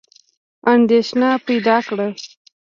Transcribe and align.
اندېښنه 0.73 1.29
پیدا 1.45 1.77
کړه. 1.87 2.07